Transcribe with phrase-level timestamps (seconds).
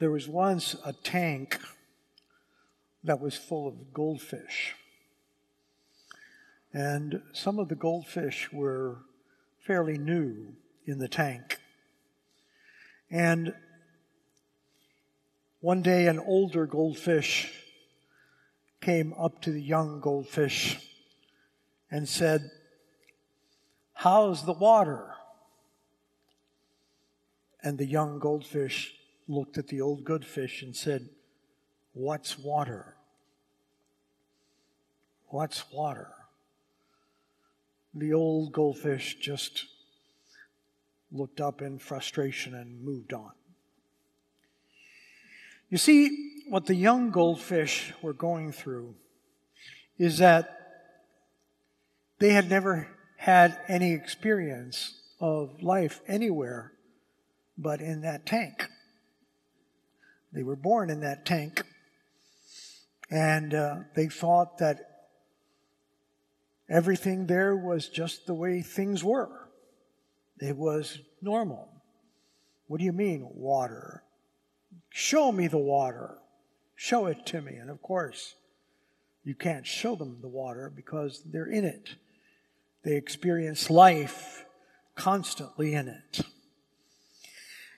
[0.00, 1.60] There was once a tank
[3.04, 4.74] that was full of goldfish.
[6.72, 9.02] And some of the goldfish were
[9.66, 10.54] fairly new
[10.86, 11.58] in the tank.
[13.10, 13.52] And
[15.60, 17.52] one day, an older goldfish
[18.80, 20.78] came up to the young goldfish
[21.90, 22.50] and said,
[23.92, 25.14] How's the water?
[27.62, 28.94] And the young goldfish
[29.30, 31.08] looked at the old good fish and said,
[31.92, 32.96] What's water?
[35.28, 36.08] What's water?
[37.94, 39.66] The old goldfish just
[41.12, 43.32] looked up in frustration and moved on.
[45.68, 48.94] You see, what the young goldfish were going through
[49.98, 50.56] is that
[52.18, 56.72] they had never had any experience of life anywhere
[57.56, 58.69] but in that tank.
[60.32, 61.62] They were born in that tank.
[63.10, 65.08] And uh, they thought that
[66.68, 69.48] everything there was just the way things were.
[70.38, 71.68] It was normal.
[72.68, 74.04] What do you mean, water?
[74.90, 76.18] Show me the water.
[76.76, 77.56] Show it to me.
[77.56, 78.36] And of course,
[79.24, 81.96] you can't show them the water because they're in it.
[82.84, 84.44] They experience life
[84.94, 86.20] constantly in it.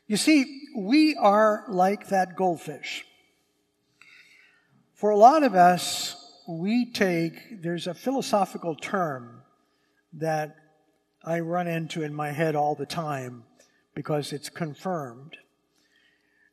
[0.06, 3.04] You see, we are like that goldfish.
[4.94, 6.16] For a lot of us,
[6.48, 9.42] we take, there's a philosophical term
[10.14, 10.56] that
[11.24, 13.44] I run into in my head all the time
[13.94, 15.36] because it's confirmed.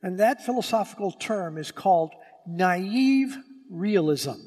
[0.01, 2.13] And that philosophical term is called
[2.47, 3.35] naive
[3.69, 4.39] realism.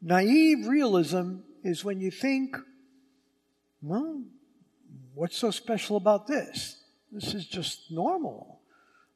[0.00, 2.56] Naive realism is when you think,
[3.82, 4.22] well,
[5.14, 6.77] what's so special about this?
[7.10, 8.60] This is just normal.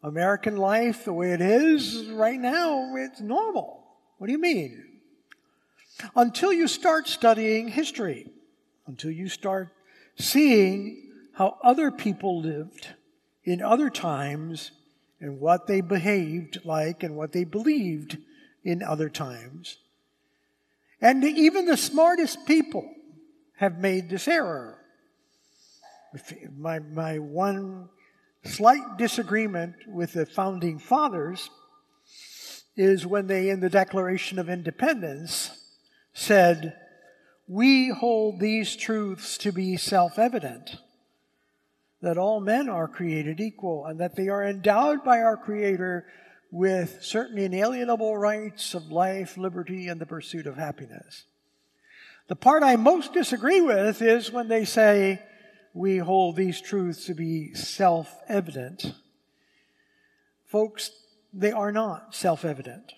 [0.03, 3.85] American life, the way it is right now, it's normal.
[4.19, 4.85] What do you mean?
[6.17, 8.31] Until you start studying history,
[8.87, 9.69] until you start
[10.17, 12.89] seeing how other people lived
[13.45, 14.73] in other times
[15.21, 18.19] and what they behaved like and what they believed
[18.65, 19.79] in other times.
[21.01, 22.93] And even the smartest people
[23.57, 24.82] have made this error.
[26.57, 27.89] My, my one
[28.45, 31.51] slight disagreement with the founding fathers
[32.77, 35.51] is when they, in the Declaration of Independence,
[36.13, 36.77] said,
[37.49, 40.77] We hold these truths to be self evident
[42.01, 46.07] that all men are created equal and that they are endowed by our Creator
[46.51, 51.25] with certain inalienable rights of life, liberty, and the pursuit of happiness.
[52.29, 55.23] The part I most disagree with is when they say,
[55.75, 58.95] we hold these truths to be self evident.
[60.47, 60.91] Folks,
[61.33, 62.93] they are not self evident.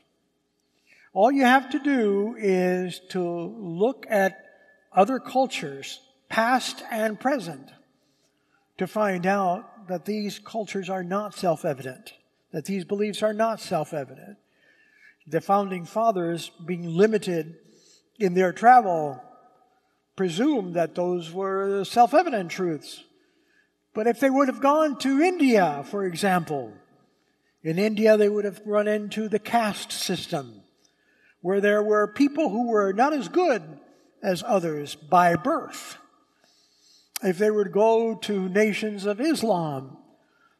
[1.12, 4.44] All you have to do is to look at
[4.92, 7.70] other cultures, past and present,
[8.78, 12.14] to find out that these cultures are not self evident,
[12.52, 14.38] that these beliefs are not self evident.
[15.26, 17.56] The founding fathers, being limited
[18.18, 19.22] in their travel,
[20.16, 23.04] presumed that those were self evident truths.
[23.94, 26.72] But if they would have gone to India, for example,
[27.62, 30.62] in India they would have run into the caste system,
[31.40, 33.62] where there were people who were not as good
[34.22, 35.98] as others by birth
[37.24, 39.96] if they would go to nations of Islam,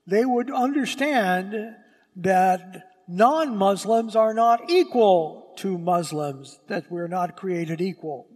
[0.06, 1.76] they would understand
[2.16, 8.26] that non Muslims are not equal to Muslims, that we're not created equal.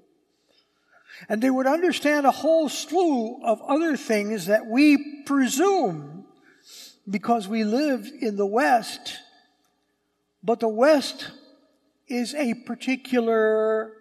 [1.28, 6.26] And they would understand a whole slew of other things that we presume
[7.08, 9.18] because we live in the West.
[10.42, 11.30] But the West
[12.06, 13.92] is a particular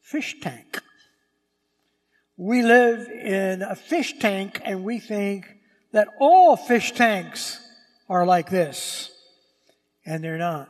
[0.00, 0.80] fish tank.
[2.36, 5.46] We live in a fish tank and we think
[5.92, 7.60] that all fish tanks
[8.08, 9.10] are like this.
[10.04, 10.68] And they're not.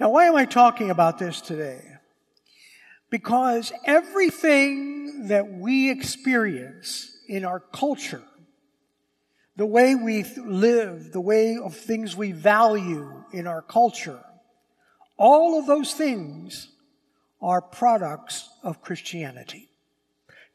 [0.00, 1.95] Now, why am I talking about this today?
[3.10, 8.22] Because everything that we experience in our culture,
[9.56, 14.22] the way we live, the way of things we value in our culture,
[15.16, 16.68] all of those things
[17.40, 19.68] are products of Christianity.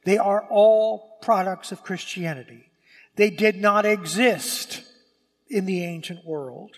[0.04, 2.72] They are all products of Christianity.
[3.16, 4.84] They did not exist
[5.50, 6.78] in the ancient world.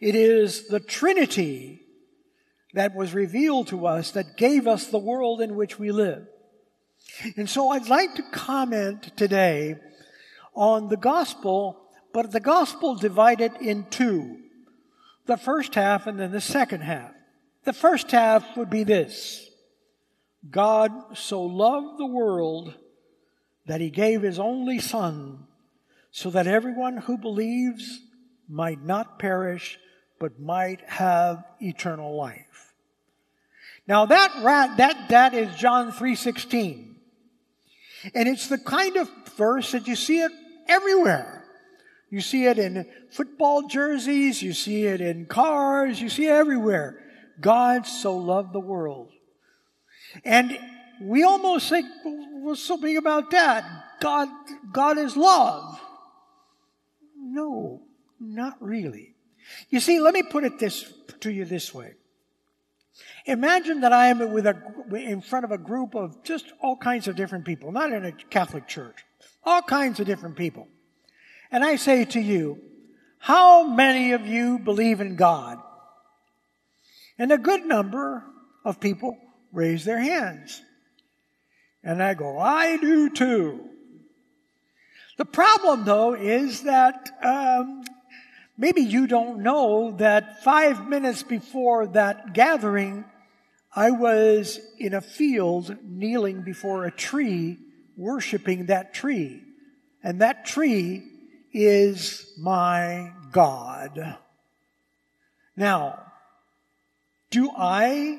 [0.00, 1.82] It is the Trinity
[2.74, 6.26] that was revealed to us that gave us the world in which we live.
[7.36, 9.76] And so I'd like to comment today
[10.54, 11.80] on the gospel
[12.12, 14.38] but the gospel divided in two
[15.26, 17.12] the first half and then the second half.
[17.64, 19.48] The first half would be this
[20.50, 22.74] God so loved the world
[23.66, 25.46] that he gave his only Son,
[26.10, 28.00] so that everyone who believes
[28.48, 29.78] might not perish,
[30.18, 32.49] but might have eternal life.
[33.90, 36.94] Now that, that, that is John 3.16.
[38.14, 40.30] And it's the kind of verse that you see it
[40.68, 41.44] everywhere.
[42.08, 47.02] You see it in football jerseys, you see it in cars, you see it everywhere.
[47.40, 49.10] God so loved the world.
[50.24, 50.56] And
[51.02, 53.64] we almost think, well, something about that.
[54.00, 54.28] God,
[54.70, 55.80] God is love.
[57.18, 57.82] No,
[58.20, 59.16] not really.
[59.68, 61.94] You see, let me put it this to you this way.
[63.26, 64.56] Imagine that I am with a,
[64.94, 68.12] in front of a group of just all kinds of different people, not in a
[68.12, 69.04] Catholic church,
[69.44, 70.68] all kinds of different people.
[71.50, 72.60] And I say to you,
[73.18, 75.58] how many of you believe in God?
[77.18, 78.24] And a good number
[78.64, 79.18] of people
[79.52, 80.62] raise their hands.
[81.82, 83.66] And I go, I do too.
[85.18, 87.84] The problem, though, is that um,
[88.60, 93.06] maybe you don't know that five minutes before that gathering,
[93.74, 97.58] I was in a field kneeling before a tree,
[97.96, 99.42] worshiping that tree.
[100.02, 101.02] And that tree
[101.54, 104.18] is my God.
[105.56, 106.02] Now,
[107.30, 108.18] do I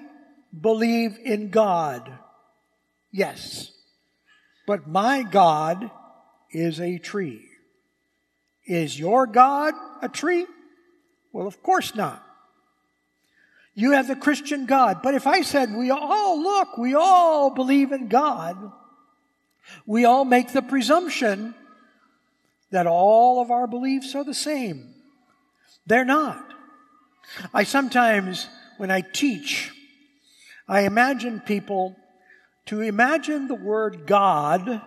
[0.60, 2.12] believe in God?
[3.12, 3.72] Yes.
[4.66, 5.92] But my God
[6.52, 7.51] is a tree.
[8.66, 10.46] Is your God a tree?
[11.34, 12.26] Well, of course not.
[13.74, 15.02] You have the Christian God.
[15.02, 18.72] But if I said, we all, look, we all believe in God,
[19.86, 21.56] we all make the presumption
[22.72, 24.94] that all of our beliefs are the same.
[25.86, 26.54] They're not.
[27.54, 28.48] I sometimes,
[28.78, 29.72] when I teach,
[30.68, 31.96] I imagine people
[32.68, 34.82] to imagine the word God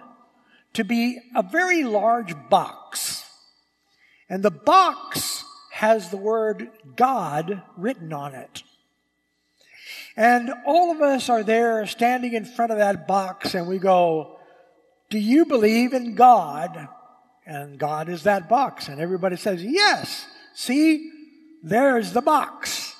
[0.75, 3.14] to be a very large box.
[4.29, 8.63] And the box has the word God written on it.
[10.17, 14.39] And all of us are there standing in front of that box and we go,
[15.11, 16.89] Do you believe in God?
[17.47, 18.89] And God is that box.
[18.89, 20.27] And everybody says, Yes.
[20.55, 21.11] See,
[21.63, 22.95] there's the box.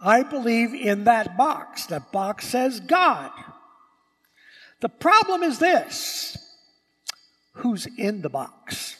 [0.00, 1.86] I believe in that box.
[1.86, 3.30] That box says God.
[4.80, 6.36] The problem is this
[7.52, 8.96] who's in the box?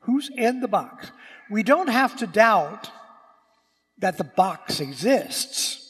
[0.00, 1.10] Who's in the box?
[1.50, 2.90] We don't have to doubt
[3.98, 5.84] that the box exists.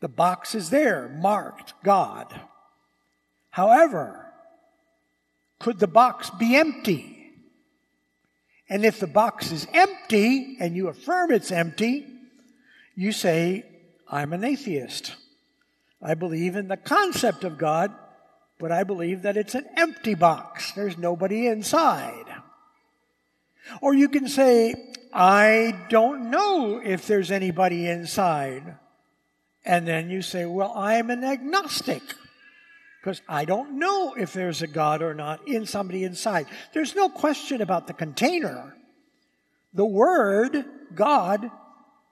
[0.00, 2.38] The box is there, marked God.
[3.50, 4.26] However,
[5.58, 7.16] could the box be empty?
[8.68, 12.06] And if the box is empty and you affirm it's empty,
[12.94, 13.64] you say,
[14.08, 15.16] I'm an atheist.
[16.00, 17.92] I believe in the concept of God,
[18.58, 20.72] but I believe that it's an empty box.
[20.72, 22.26] There's nobody inside.
[23.80, 24.74] Or you can say,
[25.12, 28.76] I don't know if there's anybody inside.
[29.64, 32.02] And then you say, well, I'm an agnostic
[33.00, 36.46] because I don't know if there's a God or not in somebody inside.
[36.74, 38.76] There's no question about the container.
[39.72, 40.64] The word
[40.94, 41.50] God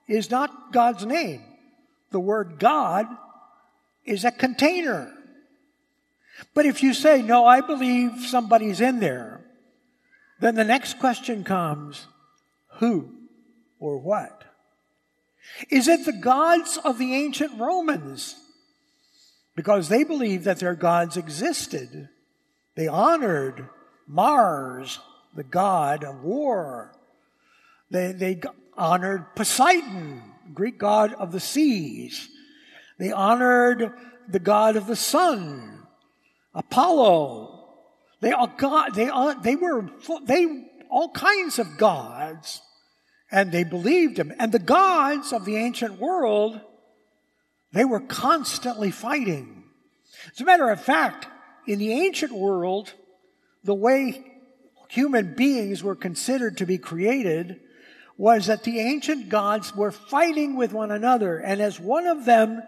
[0.06, 1.42] is not God's name.
[2.10, 3.06] The word God
[4.04, 5.12] is a container.
[6.54, 9.37] But if you say, no, I believe somebody's in there,
[10.40, 12.06] then the next question comes,
[12.78, 13.12] who
[13.80, 14.44] or what?
[15.70, 18.36] Is it the gods of the ancient Romans?
[19.56, 22.08] Because they believed that their gods existed.
[22.76, 23.68] They honored
[24.06, 25.00] Mars,
[25.34, 26.94] the god of war.
[27.90, 28.40] They, they
[28.76, 30.22] honored Poseidon,
[30.54, 32.28] Greek god of the seas.
[32.98, 33.92] They honored
[34.28, 35.86] the god of the sun,
[36.54, 37.57] Apollo.
[38.20, 38.94] They are God.
[38.94, 39.40] They are.
[39.40, 39.88] They were.
[40.24, 42.62] They all kinds of gods,
[43.30, 44.32] and they believed him.
[44.38, 46.60] And the gods of the ancient world,
[47.72, 49.64] they were constantly fighting.
[50.32, 51.26] As a matter of fact,
[51.66, 52.92] in the ancient world,
[53.62, 54.24] the way
[54.88, 57.60] human beings were considered to be created
[58.16, 62.62] was that the ancient gods were fighting with one another, and as one of them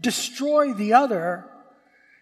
[0.00, 1.44] destroyed the other,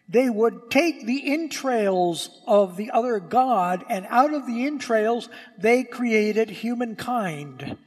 [0.08, 5.82] they would take the entrails of the other God, and out of the entrails, they
[5.82, 7.78] created humankind.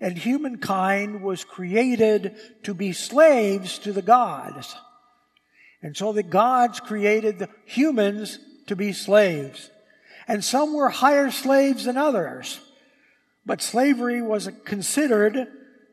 [0.00, 4.76] And humankind was created to be slaves to the gods.
[5.82, 9.70] And so the gods created the humans to be slaves.
[10.28, 12.60] And some were higher slaves than others.
[13.46, 15.46] But slavery was considered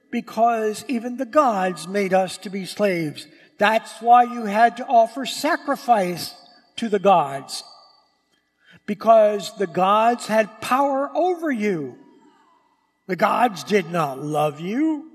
[0.09, 3.27] because even the gods made us to be slaves.
[3.61, 6.33] That's why you had to offer sacrifice
[6.77, 7.63] to the gods.
[8.87, 11.95] Because the gods had power over you.
[13.05, 15.11] The gods did not love you.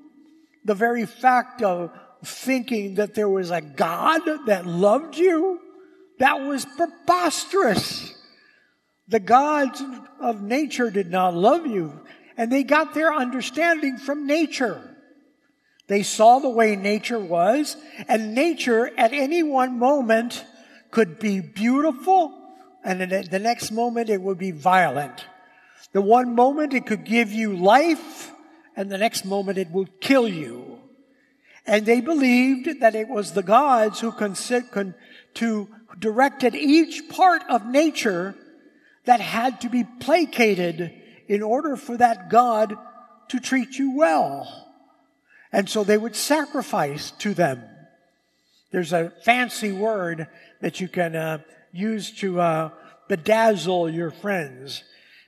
[0.65, 1.91] The very fact of
[2.25, 5.61] thinking that there was a God that loved you,
[6.21, 8.15] that was preposterous.
[9.09, 9.83] The gods
[10.21, 12.01] of nature did not love you,
[12.37, 14.96] and they got their understanding from nature.
[15.89, 17.77] They saw the way nature was,
[18.09, 20.45] and nature at any one moment
[20.91, 22.33] could be beautiful,
[22.85, 25.27] and the next moment it would be violent.
[25.93, 28.33] The one moment it could give you life,
[28.75, 30.81] and the next moment it would kill you.
[31.67, 34.37] And they believed that it was the gods who con-
[34.71, 34.95] con-
[35.35, 38.35] to directed each part of nature
[39.05, 40.93] that had to be placated
[41.29, 42.77] in order for that God
[43.29, 44.66] to treat you well.
[45.53, 47.63] And so they would sacrifice to them.
[48.73, 50.27] There's a fancy word
[50.61, 51.39] that you can uh,
[51.73, 52.71] use to uh,
[53.09, 54.83] bedazzle your friends.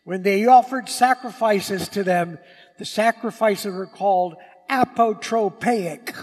[0.05, 2.39] When they offered sacrifices to them,
[2.79, 4.37] the sacrifices were called
[4.71, 6.15] apotropaic.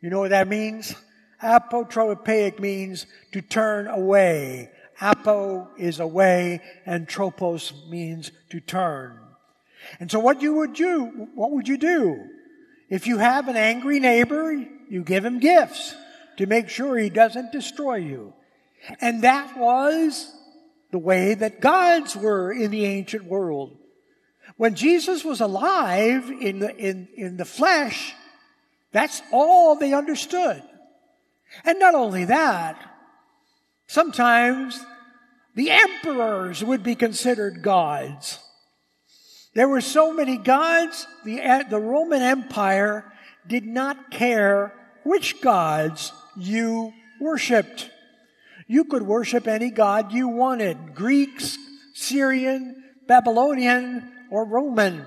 [0.00, 0.94] You know what that means?
[1.42, 4.70] Apotropaic means to turn away.
[5.00, 9.18] Apo is away and tropos means to turn.
[9.98, 12.24] And so what you would do, what would you do?
[12.92, 15.94] If you have an angry neighbor, you give him gifts
[16.36, 18.34] to make sure he doesn't destroy you.
[19.00, 20.30] And that was
[20.90, 23.78] the way that gods were in the ancient world.
[24.58, 28.12] When Jesus was alive in the, in, in the flesh,
[28.92, 30.62] that's all they understood.
[31.64, 32.76] And not only that,
[33.86, 34.78] sometimes
[35.54, 38.38] the emperors would be considered gods.
[39.54, 43.12] There were so many gods, the, uh, the Roman Empire
[43.46, 47.90] did not care which gods you worshiped.
[48.66, 51.58] You could worship any god you wanted Greeks,
[51.92, 55.04] Syrian, Babylonian, or Roman.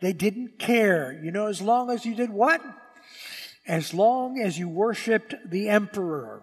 [0.00, 1.20] They didn't care.
[1.22, 2.62] You know, as long as you did what?
[3.66, 6.42] As long as you worshiped the emperor.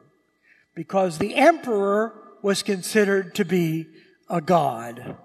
[0.75, 3.87] Because the emperor was considered to be
[4.29, 5.17] a god.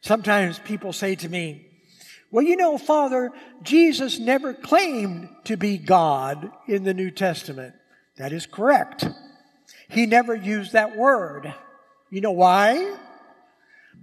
[0.00, 1.66] Sometimes people say to me,
[2.30, 7.74] well, you know, Father, Jesus never claimed to be God in the New Testament.
[8.16, 9.08] That is correct.
[9.88, 11.54] He never used that word.
[12.10, 12.96] You know why?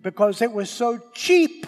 [0.02, 1.68] Because it was so cheap.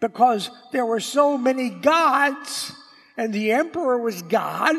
[0.00, 2.72] Because there were so many gods
[3.16, 4.76] and the emperor was God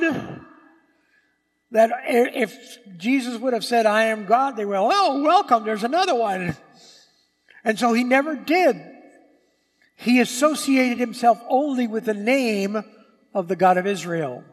[1.71, 6.13] that if Jesus would have said, I am God, they were, oh, welcome, there's another
[6.13, 6.55] one.
[7.63, 8.81] And so he never did.
[9.95, 12.83] He associated himself only with the name
[13.33, 14.43] of the God of Israel.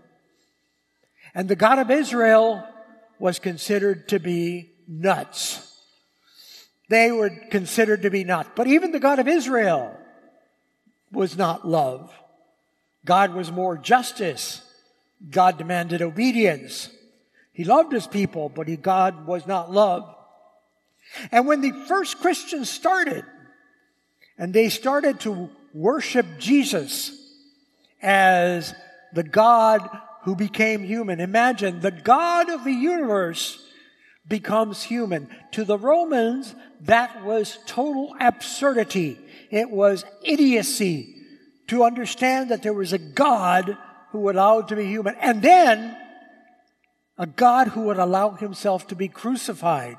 [1.35, 2.65] And the God of Israel
[3.19, 5.67] was considered to be nuts.
[6.89, 8.51] They were considered to be nuts.
[8.57, 9.97] But even the God of Israel
[11.13, 12.13] was not love.
[13.05, 14.63] God was more justice.
[15.31, 16.91] God demanded obedience.
[17.53, 20.15] He loved his people, but he, God was not love.
[21.33, 23.25] And when the first Christians started,
[24.39, 27.13] and they started to worship Jesus
[28.01, 28.75] as
[29.13, 29.89] the God
[30.23, 31.21] who became human.
[31.21, 33.63] Imagine the God of the universe
[34.27, 35.29] becomes human.
[35.53, 39.19] To the Romans, that was total absurdity.
[39.51, 41.17] It was idiocy
[41.69, 43.77] to understand that there was a God
[44.11, 45.17] who allowed to be human.
[45.21, 45.97] And then
[47.19, 49.97] a God who would allow himself to be crucified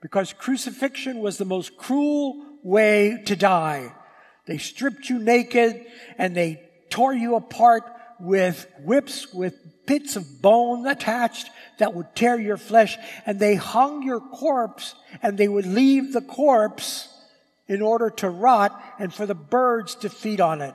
[0.00, 3.92] because crucifixion was the most cruel way to die.
[4.46, 5.84] They stripped you naked
[6.16, 7.84] and they tore you apart
[8.20, 9.54] with whips with
[9.86, 15.38] bits of bone attached that would tear your flesh and they hung your corpse and
[15.38, 17.08] they would leave the corpse
[17.66, 20.74] in order to rot and for the birds to feed on it.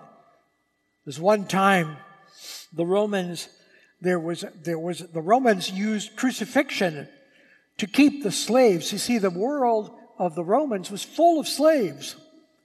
[1.06, 1.98] There's one time
[2.72, 3.50] the Romans
[4.02, 7.08] there was there was the Romans used crucifixion
[7.84, 8.94] to keep the slaves.
[8.94, 12.16] You see, the world of the Romans was full of slaves.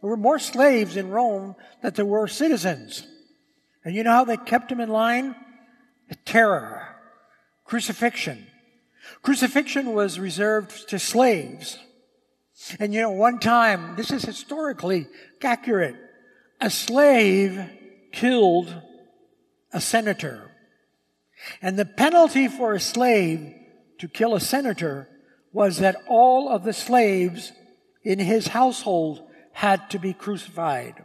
[0.01, 3.05] There were more slaves in Rome than there were citizens.
[3.85, 5.35] And you know how they kept them in line?
[6.25, 6.95] Terror.
[7.65, 8.47] Crucifixion.
[9.23, 11.81] Crucifixion was reserved to slaves.
[12.79, 15.09] And you know, one time, this is historically
[15.43, 15.97] accurate,
[16.61, 17.61] a slave
[18.13, 18.73] killed
[19.73, 20.53] a senator.
[21.61, 23.58] And the penalty for a slave
[23.99, 25.09] to kill a senator
[25.53, 27.53] was that all of the slaves
[28.05, 31.05] in his household had to be crucified.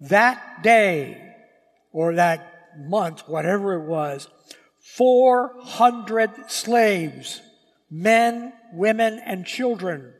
[0.00, 1.34] that day
[1.92, 4.28] or that month, whatever it was,
[4.80, 7.40] 400 slaves,
[7.90, 10.12] men, women, and children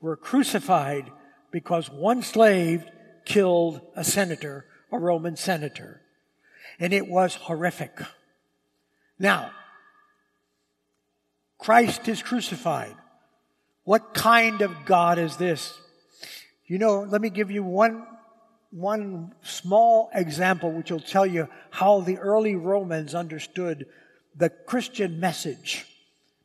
[0.00, 1.10] were crucified
[1.50, 2.84] because one slave
[3.24, 6.02] killed a senator, a Roman senator.
[6.78, 8.00] And it was horrific.
[9.18, 9.52] Now,
[11.60, 12.94] Christ is crucified.
[13.84, 15.78] What kind of God is this?
[16.66, 18.06] You know, let me give you one,
[18.70, 23.86] one small example which will tell you how the early Romans understood
[24.34, 25.86] the Christian message.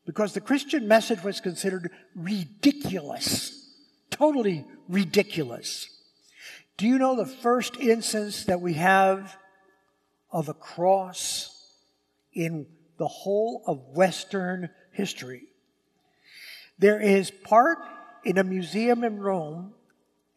[0.06, 3.72] Because the Christian message was considered ridiculous.
[4.10, 5.90] Totally ridiculous.
[6.78, 9.38] Do you know the first instance that we have
[10.30, 11.52] of a cross
[12.34, 12.68] in
[12.98, 15.44] the whole of Western history.
[16.80, 17.80] There is part
[18.24, 19.74] in a museum in Rome,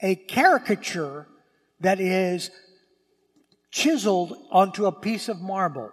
[0.01, 1.27] a caricature
[1.81, 2.51] that is
[3.71, 5.91] chiseled onto a piece of marble.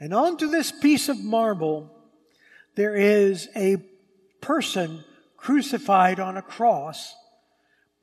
[0.00, 1.90] And onto this piece of marble,
[2.74, 3.76] there is a
[4.40, 5.04] person
[5.36, 7.14] crucified on a cross,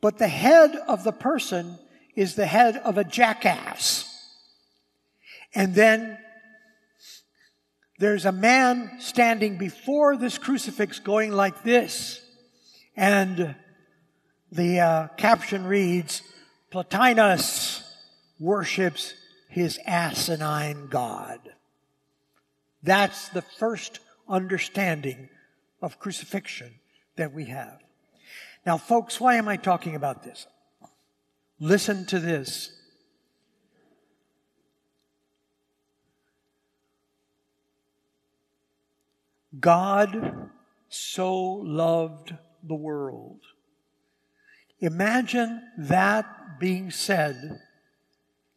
[0.01, 1.77] but the head of the person
[2.15, 4.10] is the head of a jackass.
[5.55, 6.17] And then
[8.00, 12.21] there's a man standing before this crucifix going like this.
[12.95, 13.55] And
[14.51, 16.21] the uh, caption reads,
[16.71, 17.83] Plotinus
[18.39, 19.13] worships
[19.50, 21.39] his asinine God.
[22.81, 25.29] That's the first understanding
[25.81, 26.73] of crucifixion
[27.15, 27.79] that we have.
[28.65, 30.47] Now, folks, why am I talking about this?
[31.59, 32.71] Listen to this.
[39.60, 40.50] God
[40.89, 43.41] so loved the world.
[44.79, 47.62] Imagine that being said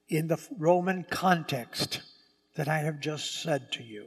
[0.08, 2.00] in the Roman context
[2.54, 4.06] that I have just said to you.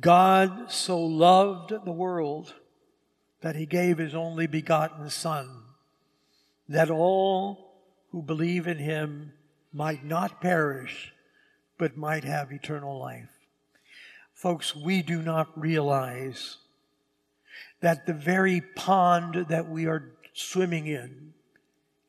[0.00, 2.54] God so loved the world
[3.40, 5.62] that he gave his only begotten Son,
[6.68, 7.74] that all
[8.10, 9.32] who believe in him
[9.72, 11.12] might not perish,
[11.78, 13.35] but might have eternal life.
[14.36, 16.58] Folks, we do not realize
[17.80, 21.32] that the very pond that we are swimming in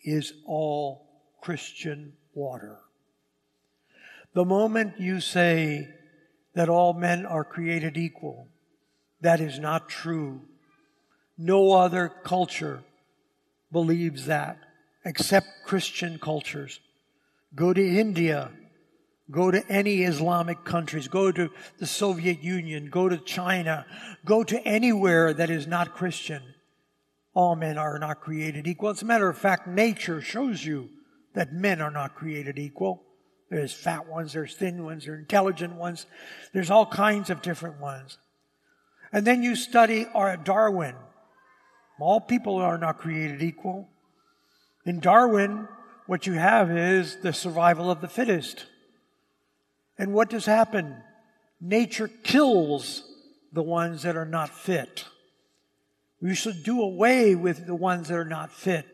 [0.03, 1.07] is all
[1.41, 2.79] Christian water.
[4.33, 5.87] The moment you say
[6.53, 8.49] that all men are created equal,
[9.21, 10.41] that is not true.
[11.37, 12.83] No other culture
[13.71, 14.57] believes that
[15.05, 16.81] except Christian cultures.
[17.55, 18.51] Go to India
[19.29, 21.07] Go to any Islamic countries.
[21.07, 22.89] Go to the Soviet Union.
[22.89, 23.85] Go to China.
[24.25, 26.41] Go to anywhere that is not Christian.
[27.33, 28.89] All men are not created equal.
[28.89, 30.89] As a matter of fact, nature shows you
[31.35, 33.03] that men are not created equal.
[33.49, 36.05] There's fat ones, there's thin ones, there's intelligent ones.
[36.53, 38.17] There's all kinds of different ones.
[39.11, 40.05] And then you study
[40.43, 40.95] Darwin.
[41.99, 43.89] All people are not created equal.
[44.85, 45.67] In Darwin,
[46.05, 48.65] what you have is the survival of the fittest.
[49.97, 50.95] And what does happen?
[51.59, 53.03] Nature kills
[53.51, 55.05] the ones that are not fit.
[56.21, 58.85] We should do away with the ones that are not fit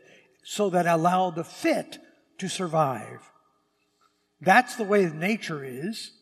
[0.42, 1.98] so that allow the fit
[2.38, 3.20] to survive.
[4.40, 6.12] That's the way nature is.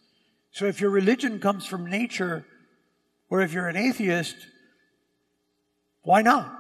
[0.53, 2.45] So if your religion comes from nature,
[3.31, 4.37] or if you're an atheist,
[6.03, 6.59] why not?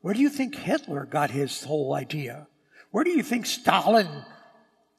[0.00, 2.46] Where do you think Hitler got his whole idea?
[2.90, 4.08] Where do you think Stalin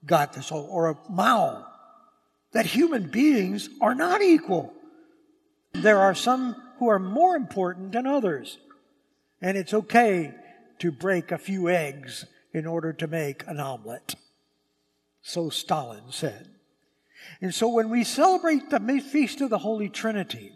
[0.06, 1.67] got this whole, or Mao?
[2.52, 4.74] That human beings are not equal.
[5.74, 8.58] There are some who are more important than others.
[9.42, 10.34] And it's okay
[10.80, 14.16] to break a few eggs in order to make an omelet.
[15.22, 16.50] So Stalin said.
[17.42, 20.54] And so when we celebrate the Feast of the Holy Trinity,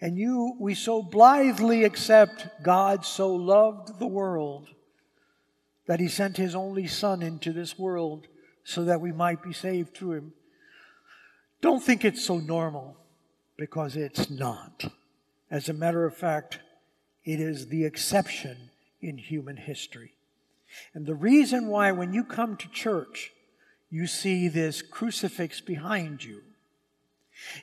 [0.00, 4.68] and you, we so blithely accept God so loved the world
[5.86, 8.26] that he sent his only Son into this world
[8.64, 10.32] so that we might be saved through him.
[11.62, 12.96] Don't think it's so normal
[13.56, 14.84] because it's not.
[15.50, 16.58] As a matter of fact,
[17.24, 18.56] it is the exception
[19.00, 20.12] in human history.
[20.92, 23.32] And the reason why, when you come to church,
[23.90, 26.42] you see this crucifix behind you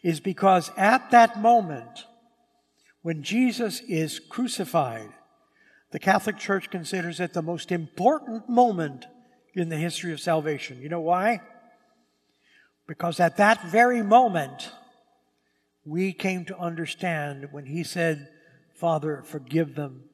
[0.02, 2.06] is because at that moment,
[3.02, 5.10] when Jesus is crucified,
[5.92, 9.08] the Catholic Church considers it the most important moment
[9.56, 10.82] in the history of salvation.
[10.82, 11.42] You know why?
[12.90, 14.72] Because at that very moment,
[15.86, 18.30] we came to understand when he said,
[18.74, 20.06] Father, forgive them.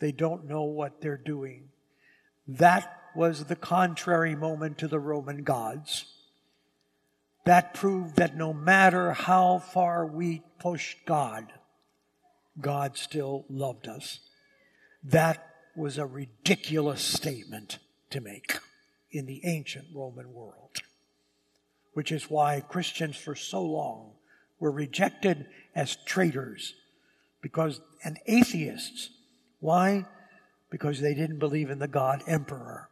[0.00, 1.68] They don't know what they're doing.
[2.48, 6.06] That was the contrary moment to the Roman gods.
[7.44, 11.52] That proved that no matter how far we pushed God,
[12.60, 14.18] God still loved us.
[15.04, 17.78] That was a ridiculous statement
[18.10, 18.58] to make
[19.12, 20.82] in the ancient Roman world,
[21.94, 24.12] which is why Christians for so long
[24.60, 26.74] were rejected as traitors
[27.40, 29.10] because and atheists.
[29.60, 30.06] Why?
[30.70, 32.88] Because they didn't believe in the God emperor.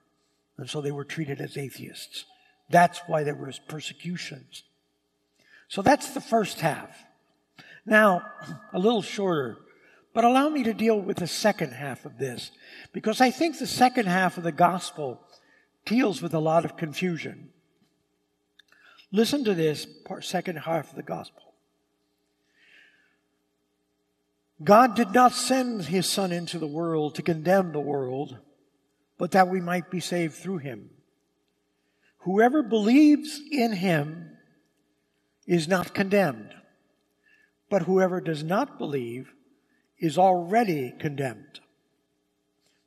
[0.56, 2.24] And so they were treated as atheists.
[2.70, 4.62] That's why there was persecutions.
[5.68, 6.90] So that's the first half.
[7.84, 8.22] Now,
[8.72, 9.58] a little shorter,
[10.14, 12.50] but allow me to deal with the second half of this,
[12.92, 15.20] because I think the second half of the gospel
[15.84, 17.48] deals with a lot of confusion.
[19.12, 19.86] Listen to this
[20.22, 21.42] second half of the gospel.
[24.64, 28.38] God did not send his Son into the world to condemn the world,
[29.18, 30.90] but that we might be saved through him.
[32.20, 34.30] Whoever believes in him
[35.46, 36.54] is not condemned,
[37.68, 39.32] but whoever does not believe
[39.98, 41.60] is already condemned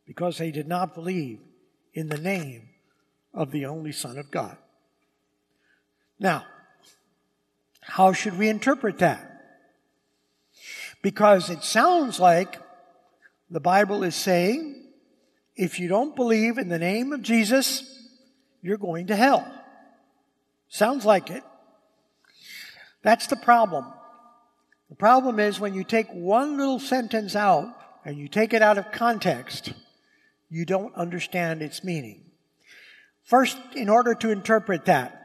[0.05, 1.39] because they did not believe
[1.93, 2.69] in the name
[3.33, 4.57] of the only Son of God.
[6.19, 6.45] Now,
[7.81, 9.31] how should we interpret that?
[11.01, 12.59] Because it sounds like
[13.49, 14.83] the Bible is saying
[15.55, 17.83] if you don't believe in the name of Jesus,
[18.61, 19.45] you're going to hell.
[20.67, 21.43] Sounds like it.
[23.03, 23.85] That's the problem.
[24.89, 27.73] The problem is when you take one little sentence out
[28.03, 29.73] and you take it out of context,
[30.49, 32.23] you don't understand its meaning.
[33.23, 35.24] First, in order to interpret that,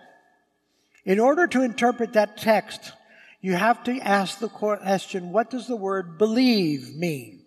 [1.04, 2.92] in order to interpret that text,
[3.40, 7.42] you have to ask the question, what does the word believe mean?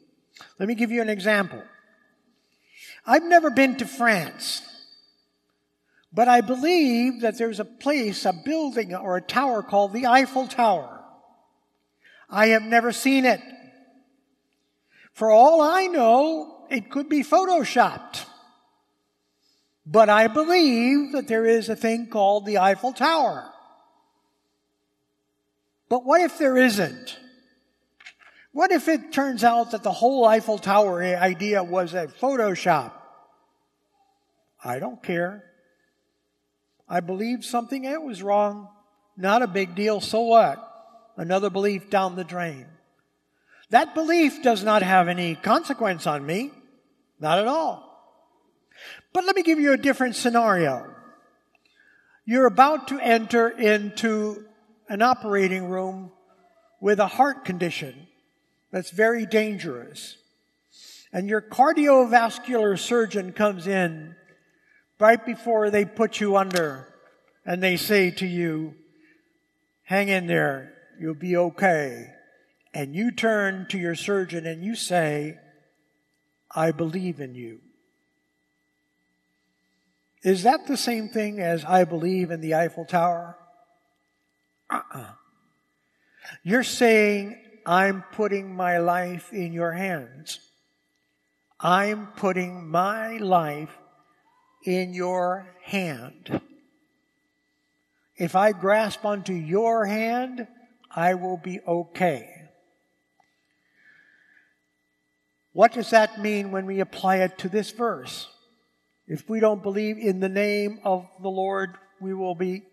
[0.60, 1.64] Let me give you an example.
[3.06, 4.62] I've never been to France,
[6.12, 10.48] but I believe that there's a place, a building or a tower called the Eiffel
[10.48, 11.02] Tower.
[12.30, 13.42] I have never seen it.
[15.12, 18.26] For all I know, it could be photoshopped.
[19.86, 23.50] But I believe that there is a thing called the Eiffel Tower.
[25.90, 27.20] But what if there isn't?
[28.54, 32.92] What if it turns out that the whole Eiffel Tower idea was a Photoshop?
[34.64, 35.44] I don't care.
[36.88, 38.70] I believed something, it was wrong.
[39.18, 40.60] Not a big deal, so what?
[41.18, 42.66] Another belief down the drain.
[43.70, 46.52] That belief does not have any consequence on me.
[47.20, 47.93] Not at all.
[49.14, 50.94] But let me give you a different scenario.
[52.26, 54.46] You're about to enter into
[54.90, 56.12] an operating room
[56.82, 58.08] with a heart condition
[58.72, 60.18] that's very dangerous.
[61.14, 64.16] And your cardiovascular surgeon comes in
[65.00, 66.88] right before they put you under
[67.46, 68.74] and they say to you,
[69.84, 72.08] hang in there, you'll be okay.
[72.74, 75.38] And you turn to your surgeon and you say,
[76.56, 77.60] I believe in you.
[80.24, 83.38] Is that the same thing as I believe in the Eiffel Tower?
[84.70, 85.12] Uh-uh.
[86.44, 90.40] You're saying, I'm putting my life in your hands.
[91.60, 93.78] I'm putting my life
[94.66, 96.42] in your hand.
[98.16, 100.48] If I grasp onto your hand,
[100.96, 102.30] I will be okay.
[105.52, 108.33] What does that mean when we apply it to this verse?
[109.08, 112.64] If we don't believe in the name of the Lord, we will be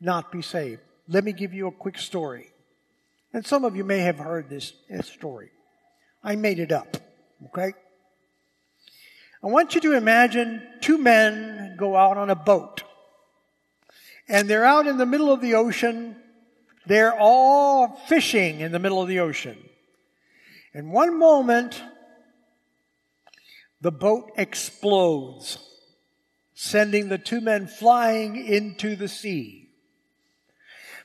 [0.00, 0.82] not be saved.
[1.08, 2.48] Let me give you a quick story.
[3.32, 4.72] And some of you may have heard this,
[5.02, 5.50] story.
[6.22, 6.96] I made it up,
[7.46, 7.72] okay?
[9.42, 12.82] I want you to imagine two men go out on a boat.
[14.28, 16.16] And they're out in the middle of the ocean.
[16.86, 19.58] They're all fishing in the middle of the ocean.
[20.72, 21.82] In one moment,
[23.84, 25.58] the boat explodes,
[26.54, 29.68] sending the two men flying into the sea.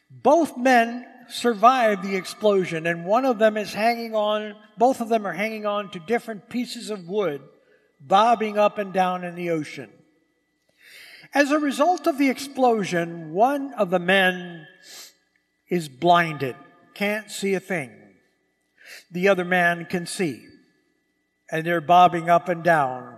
[0.09, 5.27] Both men survived the explosion, and one of them is hanging on, both of them
[5.27, 7.41] are hanging on to different pieces of wood,
[7.99, 9.89] bobbing up and down in the ocean.
[11.33, 14.65] As a result of the explosion, one of the men
[15.67, 16.55] is blinded,
[16.93, 17.91] can't see a thing.
[19.11, 20.48] The other man can see,
[21.51, 23.17] and they're bobbing up and down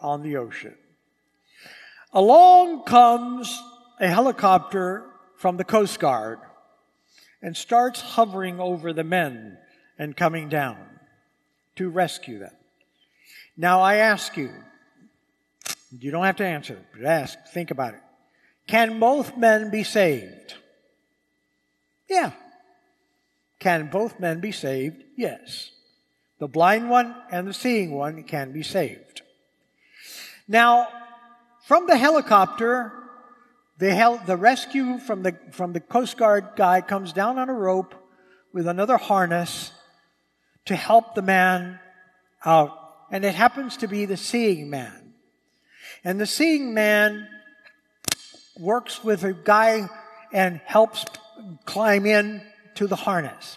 [0.00, 0.74] on the ocean.
[2.12, 3.60] Along comes
[4.00, 5.04] a helicopter
[5.36, 6.38] from the Coast Guard
[7.42, 9.58] and starts hovering over the men
[9.98, 10.78] and coming down
[11.76, 12.54] to rescue them.
[13.56, 14.50] Now I ask you,
[15.98, 18.00] You don't have to answer, but ask, think about it.
[18.66, 20.54] Can both men be saved?
[22.08, 22.32] Yeah.
[23.60, 25.02] Can both men be saved?
[25.16, 25.70] Yes.
[26.44, 29.22] The blind one and the seeing one can be saved.
[30.46, 30.88] Now,
[31.64, 32.92] from the helicopter,
[33.78, 37.54] the, hel- the rescue from the, from the Coast Guard guy comes down on a
[37.54, 37.94] rope
[38.52, 39.70] with another harness
[40.66, 41.80] to help the man
[42.44, 42.78] out.
[43.10, 45.14] And it happens to be the seeing man.
[46.04, 47.26] And the seeing man
[48.60, 49.88] works with a guy
[50.30, 51.06] and helps
[51.64, 52.42] climb in
[52.74, 53.56] to the harness.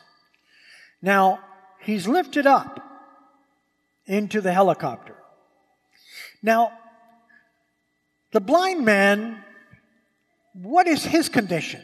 [1.01, 1.41] Now,
[1.87, 2.79] he's lifted up
[4.05, 5.15] into the helicopter.
[6.43, 6.73] Now,
[8.31, 9.43] the blind man,
[10.53, 11.81] what is his condition?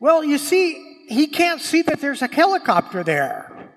[0.00, 3.72] Well, you see, he can't see that there's a helicopter there.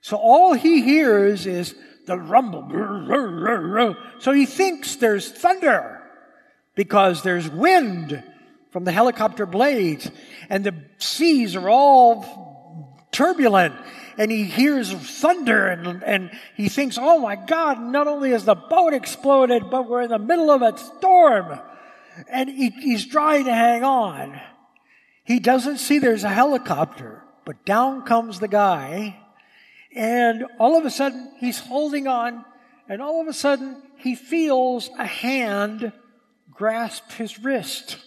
[0.00, 1.74] So all he hears is
[2.06, 3.96] the rumble.
[4.20, 6.02] So he thinks there's thunder
[6.74, 8.22] because there's wind
[8.70, 10.10] from the helicopter blades
[10.48, 12.53] and the seas are all
[13.14, 13.74] turbulent
[14.18, 18.54] and he hears thunder and, and he thinks, oh my God, not only has the
[18.54, 21.58] boat exploded, but we're in the middle of a storm.
[22.28, 24.40] And he, he's trying to hang on.
[25.24, 29.18] He doesn't see there's a helicopter, but down comes the guy
[29.94, 32.44] and all of a sudden he's holding on
[32.88, 35.92] and all of a sudden he feels a hand
[36.50, 37.98] grasp his wrist.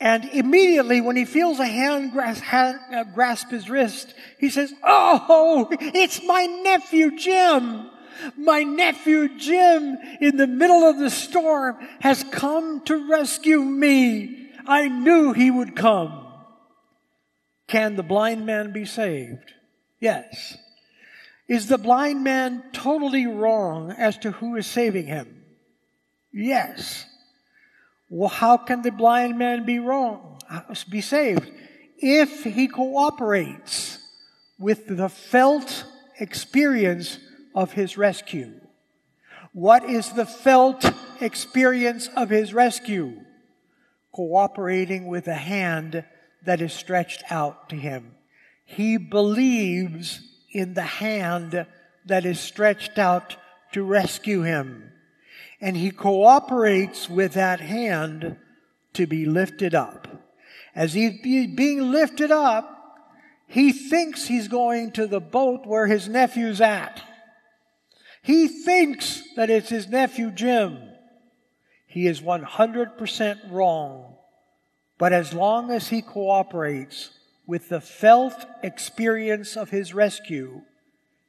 [0.00, 4.72] And immediately, when he feels a hand grasp, hand, uh, grasp his wrist, he says,
[4.82, 7.90] Oh, it's my nephew Jim.
[8.36, 14.50] My nephew Jim, in the middle of the storm, has come to rescue me.
[14.66, 16.26] I knew he would come.
[17.66, 19.52] Can the blind man be saved?
[20.00, 20.56] Yes.
[21.48, 25.44] Is the blind man totally wrong as to who is saving him?
[26.32, 27.06] Yes.
[28.08, 30.38] Well, how can the blind man be wrong,
[30.88, 31.50] be saved?
[31.98, 33.98] If he cooperates
[34.58, 35.84] with the felt
[36.18, 37.18] experience
[37.54, 38.60] of his rescue.
[39.52, 40.84] What is the felt
[41.20, 43.20] experience of his rescue?
[44.12, 46.04] Cooperating with a hand
[46.44, 48.14] that is stretched out to him.
[48.64, 50.20] He believes
[50.52, 51.66] in the hand
[52.06, 53.36] that is stretched out
[53.72, 54.92] to rescue him
[55.60, 58.36] and he cooperates with that hand
[58.94, 60.08] to be lifted up.
[60.74, 62.78] As he's being lifted up,
[63.46, 67.02] he thinks he's going to the boat where his nephew's at.
[68.22, 70.78] He thinks that it's his nephew Jim.
[71.86, 74.16] He is 100% wrong.
[74.98, 77.10] But as long as he cooperates
[77.46, 80.62] with the felt experience of his rescue,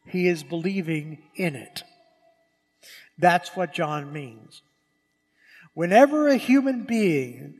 [0.05, 1.83] he is believing in it.
[3.19, 4.61] That's what John means.
[5.73, 7.55] Whenever a human being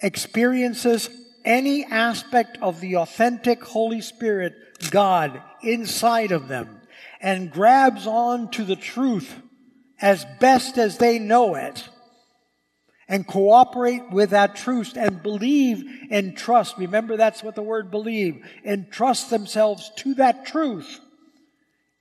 [0.00, 1.08] experiences
[1.44, 4.54] any aspect of the authentic Holy Spirit,
[4.90, 6.80] God, inside of them,
[7.20, 9.34] and grabs on to the truth
[10.00, 11.88] as best as they know it,
[13.06, 16.78] and cooperate with that truth and believe and trust.
[16.78, 21.00] Remember, that's what the word believe, and trust themselves to that truth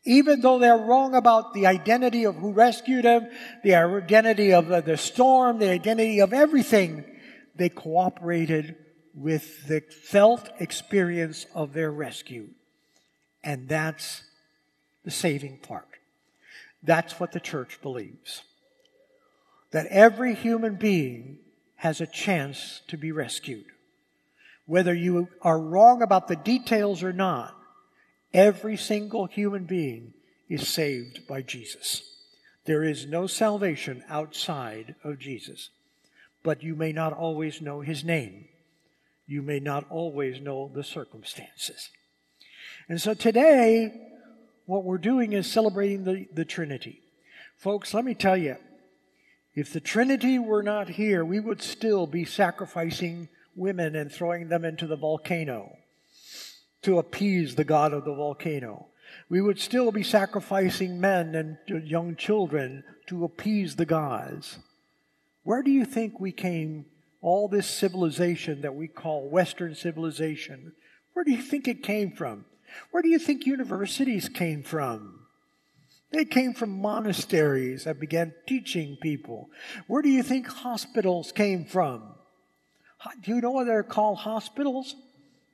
[0.09, 3.29] even though they're wrong about the identity of who rescued them,
[3.63, 7.05] the identity of the storm, the identity of everything,
[7.55, 8.75] they cooperated
[9.13, 12.49] with the felt experience of their rescue.
[13.43, 14.23] And that's
[15.05, 15.87] the saving part.
[16.81, 18.41] That's what the church believes.
[19.69, 21.37] That every human being
[21.75, 23.65] has a chance to be rescued.
[24.65, 27.58] Whether you are wrong about the details or not,
[28.33, 30.13] Every single human being
[30.47, 32.03] is saved by Jesus.
[32.65, 35.69] There is no salvation outside of Jesus.
[36.43, 38.45] But you may not always know his name.
[39.25, 41.89] You may not always know the circumstances.
[42.87, 43.93] And so today,
[44.65, 47.01] what we're doing is celebrating the, the Trinity.
[47.57, 48.55] Folks, let me tell you,
[49.55, 54.63] if the Trinity were not here, we would still be sacrificing women and throwing them
[54.63, 55.75] into the volcano
[56.81, 58.87] to appease the god of the volcano.
[59.29, 64.59] We would still be sacrificing men and young children to appease the gods.
[65.43, 66.85] Where do you think we came,
[67.21, 70.73] all this civilization that we call Western civilization?
[71.13, 72.45] Where do you think it came from?
[72.91, 75.15] Where do you think universities came from?
[76.11, 79.49] They came from monasteries that began teaching people.
[79.87, 82.15] Where do you think hospitals came from?
[83.23, 84.95] Do you know what they're called hospitals?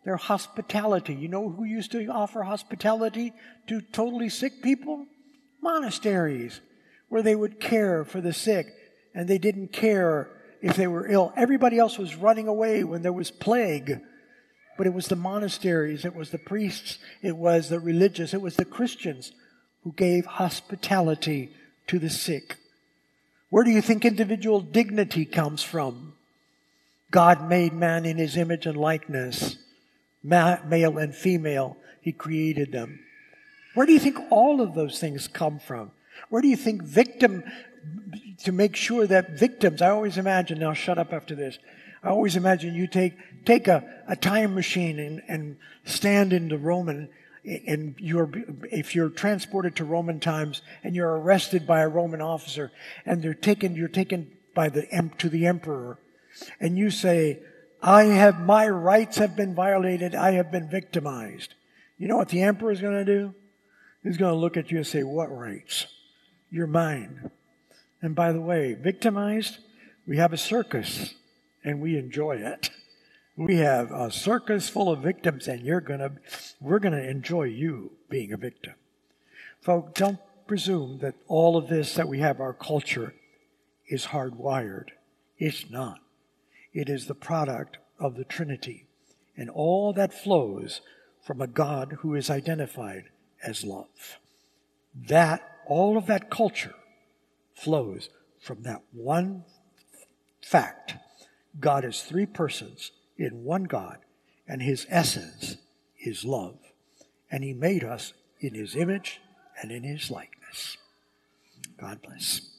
[0.05, 1.13] Their hospitality.
[1.13, 3.33] You know who used to offer hospitality
[3.67, 5.07] to totally sick people?
[5.61, 6.61] Monasteries.
[7.09, 8.67] where they would care for the sick
[9.13, 10.29] and they didn't care
[10.61, 11.31] if they were ill.
[11.37, 14.01] Everybody else was running away when there was plague.
[14.77, 18.57] But it was the monasteries, it was the priests, it was the religious, it was
[18.57, 19.31] the Christians
[19.83, 21.51] who gave hospitality
[21.87, 22.57] to the sick.
[23.49, 26.13] Where do you think individual dignity comes from?
[27.11, 29.57] God made man in his image and likeness,
[30.25, 31.77] male and female.
[32.01, 32.99] He created them.
[33.73, 35.91] Where do you think all of those things come from?
[36.29, 37.43] Where do you think victim,
[38.43, 41.59] to make sure that victims, I always imagine, now shut up after this.
[42.03, 43.13] I always imagine you take,
[43.45, 47.09] take a, a time machine and, and stand in the Roman,
[47.43, 48.29] and you're,
[48.71, 52.71] if you're transported to Roman times and you're arrested by a Roman officer
[53.05, 55.99] and they're taken, you're taken by the, to the emperor
[56.59, 57.39] and you say,
[57.85, 60.15] I have, my rights have been violated.
[60.15, 61.53] I have been victimized.
[61.99, 63.35] You know what the emperor is going to do?
[64.01, 65.85] He's going to look at you and say, what rights?
[66.49, 67.29] You're mine.
[68.01, 69.59] And by the way, victimized,
[70.07, 71.13] we have a circus
[71.63, 72.71] and we enjoy it.
[73.37, 76.13] We have a circus full of victims and you're going to,
[76.59, 78.73] we're going to enjoy you being a victim.
[79.61, 83.13] Folks, don't presume that all of this that we have, our culture,
[83.87, 84.89] is hardwired.
[85.37, 85.99] It's not.
[86.75, 88.85] It is the product of the Trinity.
[89.37, 90.81] And all that flows
[91.23, 93.05] from a God who is identified
[93.41, 94.19] as love.
[94.93, 96.75] That, all of that culture
[97.55, 98.09] flows
[98.41, 99.45] from that one
[100.43, 100.95] fact.
[101.59, 103.99] God is three persons in one God,
[104.45, 105.55] and his essence
[105.97, 106.57] is love.
[107.31, 109.21] And he made us in his image
[109.61, 110.77] and in his likeness.
[111.79, 112.54] God bless.